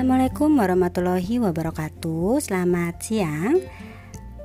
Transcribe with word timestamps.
Assalamualaikum 0.00 0.56
warahmatullahi 0.56 1.44
wabarakatuh. 1.44 2.40
Selamat 2.40 3.04
siang. 3.04 3.60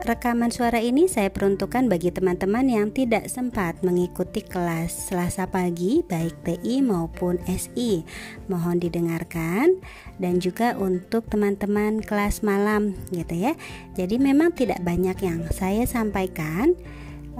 Rekaman 0.00 0.48
suara 0.48 0.80
ini 0.80 1.12
saya 1.12 1.28
peruntukkan 1.28 1.92
bagi 1.92 2.08
teman-teman 2.08 2.64
yang 2.72 2.88
tidak 2.88 3.28
sempat 3.28 3.76
mengikuti 3.84 4.40
kelas 4.40 5.12
Selasa 5.12 5.44
pagi 5.52 6.00
baik 6.08 6.40
TI 6.48 6.80
maupun 6.80 7.36
SI. 7.44 8.00
Mohon 8.48 8.80
didengarkan 8.80 9.76
dan 10.16 10.40
juga 10.40 10.72
untuk 10.80 11.28
teman-teman 11.28 12.00
kelas 12.00 12.40
malam 12.40 12.96
gitu 13.12 13.36
ya. 13.36 13.52
Jadi 13.92 14.16
memang 14.16 14.56
tidak 14.56 14.80
banyak 14.80 15.20
yang 15.20 15.44
saya 15.52 15.84
sampaikan 15.84 16.72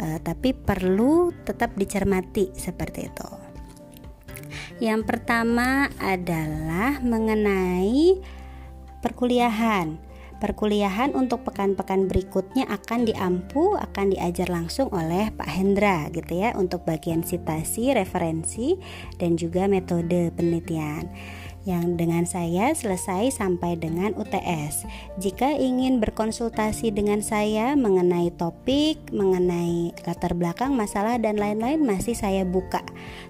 uh, 0.05 0.21
tapi 0.21 0.53
perlu 0.53 1.33
tetap 1.49 1.73
dicermati 1.81 2.53
seperti 2.61 3.09
itu. 3.09 3.42
Yang 4.83 5.15
pertama 5.15 5.87
adalah 6.03 6.99
mengenai 7.07 8.19
perkuliahan. 8.99 9.95
Perkuliahan 10.43 11.15
untuk 11.15 11.47
pekan-pekan 11.47 12.11
berikutnya 12.11 12.67
akan 12.67 13.07
diampu, 13.07 13.79
akan 13.79 14.11
diajar 14.11 14.51
langsung 14.51 14.91
oleh 14.91 15.31
Pak 15.39 15.47
Hendra 15.47 16.11
gitu 16.11 16.35
ya 16.35 16.59
untuk 16.59 16.83
bagian 16.83 17.23
citasi, 17.23 17.95
referensi 17.95 18.75
dan 19.23 19.39
juga 19.39 19.71
metode 19.71 20.35
penelitian 20.35 21.07
yang 21.63 21.95
dengan 21.95 22.27
saya 22.27 22.75
selesai 22.75 23.39
sampai 23.39 23.79
dengan 23.79 24.11
UTS. 24.19 24.83
Jika 25.23 25.55
ingin 25.55 26.03
berkonsultasi 26.03 26.91
dengan 26.91 27.23
saya 27.23 27.79
mengenai 27.79 28.35
topik, 28.35 28.99
mengenai 29.15 29.95
latar 30.03 30.35
belakang 30.35 30.75
masalah 30.75 31.23
dan 31.23 31.39
lain-lain 31.39 31.79
masih 31.83 32.19
saya 32.19 32.43
buka. 32.43 32.83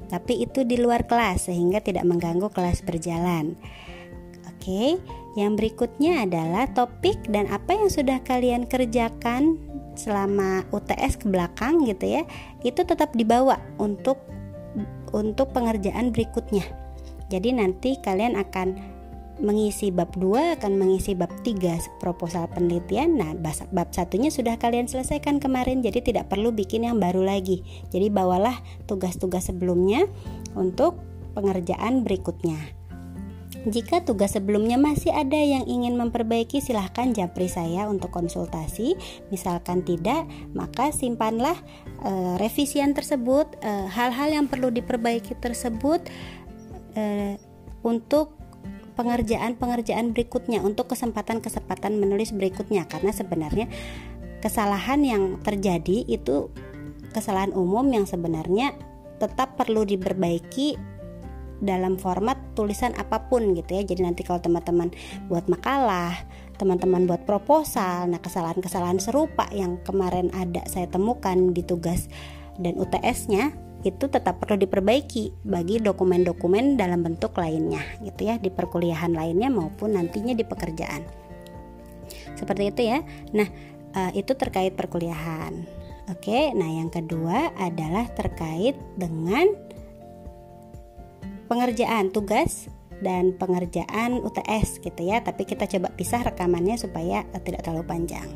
Tapi 0.09 0.45
itu 0.49 0.65
di 0.65 0.81
luar 0.81 1.05
kelas 1.05 1.53
sehingga 1.53 1.85
tidak 1.85 2.09
mengganggu 2.09 2.49
kelas 2.49 2.81
berjalan. 2.85 3.57
Oke. 4.49 5.01
Yang 5.33 5.53
berikutnya 5.65 6.29
adalah 6.29 6.69
topik 6.77 7.17
dan 7.33 7.49
apa 7.49 7.73
yang 7.73 7.89
sudah 7.89 8.21
kalian 8.21 8.69
kerjakan 8.69 9.57
selama 9.97 10.69
UTS 10.69 11.25
ke 11.25 11.27
belakang 11.29 11.89
gitu 11.89 12.21
ya. 12.21 12.23
Itu 12.61 12.85
tetap 12.85 13.17
dibawa 13.17 13.57
untuk 13.81 14.21
untuk 15.13 15.57
pengerjaan 15.57 16.13
berikutnya. 16.13 16.82
Jadi 17.33 17.57
nanti 17.57 17.97
kalian 17.97 18.37
akan 18.37 19.01
mengisi 19.41 19.89
bab 19.89 20.13
2 20.21 20.61
akan 20.61 20.73
mengisi 20.77 21.17
bab 21.17 21.33
3 21.41 21.99
proposal 21.99 22.45
penelitian. 22.53 23.17
Nah, 23.17 23.33
bab 23.73 23.89
satunya 23.91 24.29
sudah 24.29 24.61
kalian 24.61 24.87
selesaikan 24.87 25.41
kemarin 25.41 25.81
jadi 25.81 26.05
tidak 26.05 26.29
perlu 26.29 26.53
bikin 26.53 26.85
yang 26.85 27.01
baru 27.01 27.25
lagi. 27.25 27.65
Jadi 27.89 28.13
bawalah 28.13 28.61
tugas-tugas 28.85 29.49
sebelumnya 29.49 30.05
untuk 30.53 31.01
pengerjaan 31.33 32.05
berikutnya. 32.05 32.83
Jika 33.63 34.03
tugas 34.03 34.35
sebelumnya 34.35 34.75
masih 34.75 35.15
ada 35.15 35.39
yang 35.39 35.63
ingin 35.71 35.95
memperbaiki, 35.95 36.59
silahkan 36.59 37.15
japri 37.15 37.47
saya 37.47 37.87
untuk 37.87 38.11
konsultasi. 38.11 38.99
Misalkan 39.31 39.87
tidak, 39.87 40.27
maka 40.51 40.91
simpanlah 40.91 41.55
e, 42.03 42.11
revisian 42.43 42.91
tersebut, 42.91 43.47
eh, 43.63 43.87
hal-hal 43.87 44.35
yang 44.35 44.51
perlu 44.51 44.75
diperbaiki 44.75 45.39
tersebut 45.39 46.03
e, 46.97 47.37
untuk 47.83 48.37
pengerjaan-pengerjaan 48.95 50.13
berikutnya, 50.13 50.61
untuk 50.61 50.93
kesempatan-kesempatan 50.93 51.97
menulis 51.97 52.33
berikutnya. 52.37 52.85
Karena 52.87 53.11
sebenarnya 53.11 53.67
kesalahan 54.45 55.01
yang 55.03 55.23
terjadi 55.41 56.05
itu 56.07 56.53
kesalahan 57.13 57.53
umum 57.53 57.85
yang 57.93 58.05
sebenarnya 58.09 58.75
tetap 59.21 59.55
perlu 59.55 59.87
diperbaiki 59.87 60.93
dalam 61.63 61.95
format 61.95 62.35
tulisan 62.59 62.91
apa 62.99 63.31
pun 63.31 63.55
gitu 63.55 63.79
ya. 63.79 63.83
Jadi 63.87 64.03
nanti 64.03 64.27
kalau 64.27 64.43
teman-teman 64.43 64.91
buat 65.31 65.47
makalah, 65.47 66.27
teman-teman 66.59 67.07
buat 67.07 67.23
proposal, 67.23 68.11
nah 68.11 68.19
kesalahan-kesalahan 68.19 68.99
serupa 68.99 69.47
yang 69.55 69.79
kemarin 69.87 70.29
ada 70.35 70.67
saya 70.67 70.91
temukan 70.91 71.55
di 71.55 71.63
tugas 71.63 72.11
dan 72.59 72.75
UTS-nya 72.77 73.55
itu 73.83 74.07
tetap 74.07 74.39
perlu 74.39 74.59
diperbaiki 74.63 75.43
bagi 75.43 75.83
dokumen-dokumen 75.83 76.79
dalam 76.79 77.03
bentuk 77.03 77.35
lainnya 77.35 77.83
gitu 78.03 78.31
ya 78.31 78.39
di 78.39 78.49
perkuliahan 78.49 79.11
lainnya 79.11 79.51
maupun 79.51 79.99
nantinya 79.99 80.35
di 80.39 80.47
pekerjaan. 80.47 81.03
Seperti 82.39 82.63
itu 82.71 82.83
ya. 82.87 83.03
Nah, 83.35 83.49
uh, 83.95 84.11
itu 84.15 84.35
terkait 84.39 84.75
perkuliahan. 84.79 85.83
Oke, 86.11 86.51
nah 86.55 86.67
yang 86.67 86.91
kedua 86.91 87.55
adalah 87.59 88.11
terkait 88.11 88.75
dengan 88.99 89.47
pengerjaan 91.47 92.11
tugas 92.11 92.71
dan 93.03 93.35
pengerjaan 93.35 94.23
UTS 94.23 94.79
gitu 94.79 95.03
ya 95.03 95.21
tapi 95.21 95.43
kita 95.43 95.67
coba 95.67 95.91
pisah 95.93 96.23
rekamannya 96.23 96.79
supaya 96.79 97.27
tidak 97.43 97.67
terlalu 97.67 97.85
panjang 97.85 98.31